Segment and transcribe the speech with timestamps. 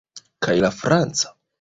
[0.47, 1.35] Kaj la franca?